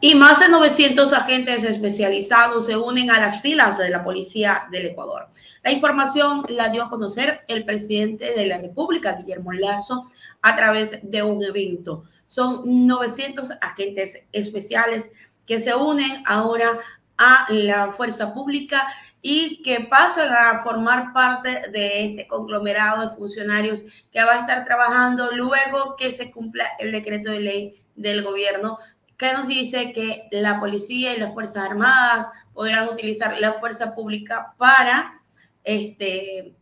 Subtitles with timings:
[0.00, 4.86] Y más de 900 agentes especializados se unen a las filas de la Policía del
[4.86, 5.28] Ecuador.
[5.62, 10.04] La información la dio a conocer el presidente de la República, Guillermo Lazo,
[10.42, 12.04] a través de un evento.
[12.26, 15.10] Son 900 agentes especiales
[15.46, 16.78] que se unen ahora
[17.16, 18.86] a la fuerza pública
[19.22, 23.82] y que pasan a formar parte de este conglomerado de funcionarios
[24.12, 28.78] que va a estar trabajando luego que se cumpla el decreto de ley del gobierno
[29.16, 34.54] que nos dice que la policía y las Fuerzas Armadas podrán utilizar la fuerza pública
[34.58, 35.22] para
[35.64, 36.54] este,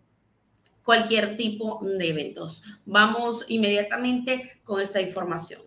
[0.84, 2.62] cualquier tipo de eventos.
[2.84, 5.62] Vamos inmediatamente con esta información.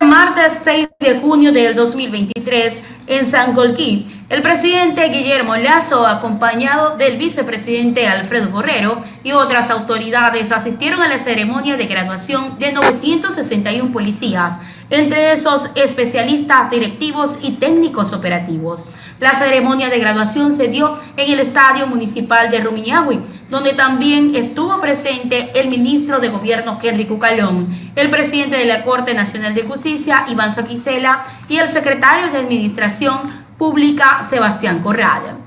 [0.00, 7.18] Martes 6 de junio del 2023 en San Golquí, el presidente Guillermo Lazo, acompañado del
[7.18, 14.58] vicepresidente Alfredo Borrero y otras autoridades, asistieron a la ceremonia de graduación de 961 policías
[14.90, 18.84] entre esos especialistas directivos y técnicos operativos.
[19.20, 24.80] La ceremonia de graduación se dio en el Estadio Municipal de Rumiñahui, donde también estuvo
[24.80, 30.24] presente el ministro de Gobierno Henry Cucalón, el presidente de la Corte Nacional de Justicia
[30.28, 33.18] Iván Saquicela y el secretario de Administración
[33.56, 35.37] Pública Sebastián Corrada.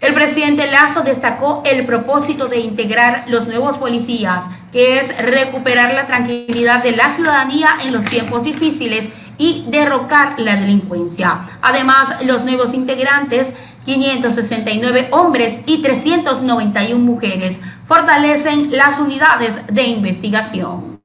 [0.00, 6.06] El presidente Lazo destacó el propósito de integrar los nuevos policías, que es recuperar la
[6.06, 11.48] tranquilidad de la ciudadanía en los tiempos difíciles y derrocar la delincuencia.
[11.62, 13.52] Además, los nuevos integrantes,
[13.86, 21.02] 569 hombres y 391 mujeres, fortalecen las unidades de investigación.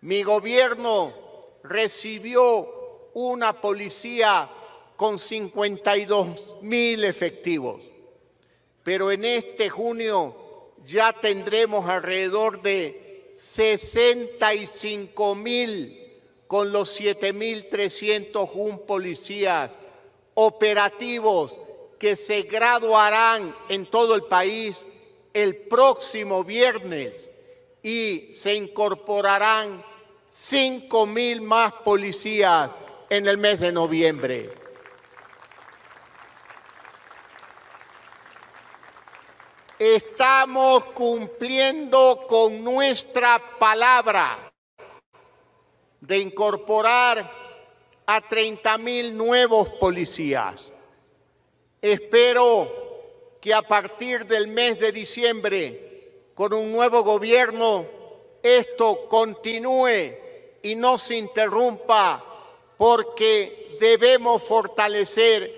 [0.00, 1.12] Mi gobierno
[1.62, 2.66] recibió
[3.12, 4.48] una policía
[4.96, 7.82] con 52 mil efectivos.
[8.82, 10.36] Pero en este junio
[10.86, 16.00] ya tendremos alrededor de 65 mil
[16.46, 19.78] con los 7.301 policías
[20.34, 21.60] operativos
[21.98, 24.86] que se graduarán en todo el país
[25.32, 27.30] el próximo viernes
[27.82, 29.82] y se incorporarán
[30.26, 32.70] 5 mil más policías
[33.10, 34.63] en el mes de noviembre.
[39.78, 44.52] Estamos cumpliendo con nuestra palabra
[46.00, 47.28] de incorporar
[48.06, 50.70] a 30 mil nuevos policías.
[51.82, 52.68] Espero
[53.40, 57.84] que a partir del mes de diciembre, con un nuevo gobierno,
[58.42, 60.12] esto continúe
[60.62, 62.22] y no se interrumpa
[62.76, 65.50] porque debemos fortalecer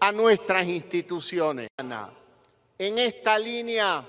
[0.00, 1.68] a nuestras instituciones.
[2.80, 4.02] En esta línea,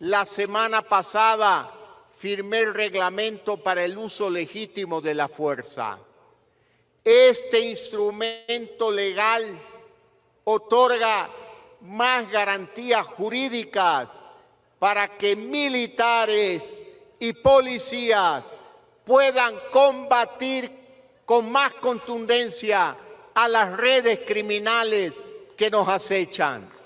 [0.00, 1.72] la semana pasada
[2.18, 5.96] firmé el reglamento para el uso legítimo de la fuerza.
[7.04, 9.44] Este instrumento legal
[10.42, 11.28] otorga
[11.82, 14.20] más garantías jurídicas
[14.80, 16.82] para que militares
[17.20, 18.44] y policías
[19.04, 20.68] puedan combatir
[21.24, 22.96] con más contundencia
[23.34, 25.14] a las redes criminales
[25.56, 26.79] que nos acechan.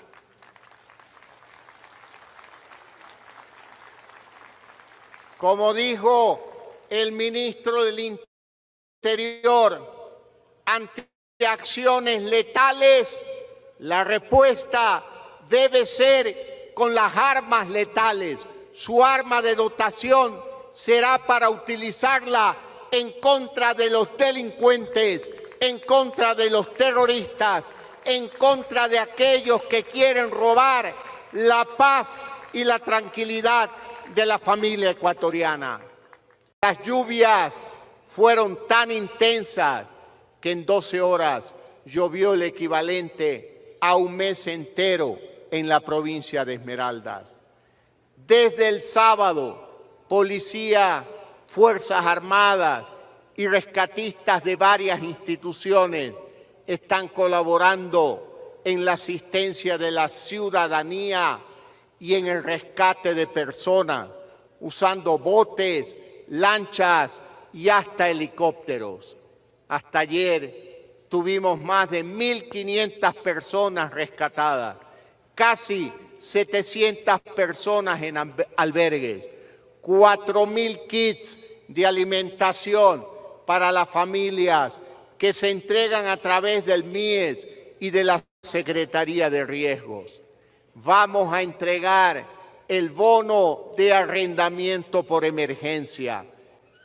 [5.45, 8.17] Como dijo el ministro del
[9.03, 9.79] Interior,
[10.65, 11.05] ante
[11.47, 13.23] acciones letales,
[13.77, 15.03] la respuesta
[15.47, 18.39] debe ser con las armas letales.
[18.73, 20.35] Su arma de dotación
[20.73, 22.55] será para utilizarla
[22.89, 25.29] en contra de los delincuentes,
[25.59, 27.65] en contra de los terroristas,
[28.03, 30.91] en contra de aquellos que quieren robar
[31.33, 32.19] la paz
[32.51, 33.69] y la tranquilidad
[34.13, 35.81] de la familia ecuatoriana.
[36.61, 37.53] Las lluvias
[38.09, 39.87] fueron tan intensas
[40.39, 41.55] que en 12 horas
[41.85, 45.19] llovió el equivalente a un mes entero
[45.51, 47.39] en la provincia de Esmeraldas.
[48.15, 51.03] Desde el sábado, policía,
[51.47, 52.85] Fuerzas Armadas
[53.35, 56.13] y rescatistas de varias instituciones
[56.65, 61.39] están colaborando en la asistencia de la ciudadanía
[61.99, 64.09] y en el rescate de personas,
[64.59, 65.97] usando botes,
[66.29, 67.21] lanchas
[67.53, 69.15] y hasta helicópteros.
[69.67, 74.77] Hasta ayer tuvimos más de 1.500 personas rescatadas,
[75.33, 78.17] casi 700 personas en
[78.57, 79.29] albergues,
[79.81, 83.05] 4.000 kits de alimentación
[83.45, 84.81] para las familias
[85.17, 87.47] que se entregan a través del MIES
[87.79, 90.24] y de la Secretaría de Riesgos
[90.75, 92.23] vamos a entregar
[92.67, 96.25] el bono de arrendamiento por emergencia.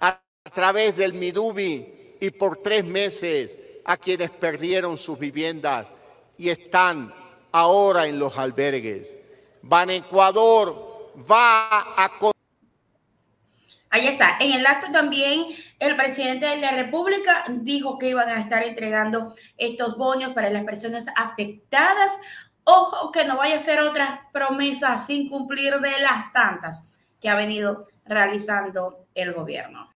[0.01, 0.21] A
[0.55, 5.87] través del MIDUBI y por tres meses a quienes perdieron sus viviendas
[6.39, 7.13] y están
[7.53, 9.17] ahora en los albergues.
[9.63, 10.75] Ban Ecuador
[11.31, 12.11] va a...
[13.93, 14.37] Ahí está.
[14.39, 15.47] En el acto también
[15.81, 20.65] el presidente de la República dijo que iban a estar entregando estos bonos para las
[20.65, 22.13] personas afectadas.
[22.73, 26.87] Ojo que no vaya a ser otra promesa sin cumplir de las tantas
[27.21, 29.91] que ha venido realizando el gobierno.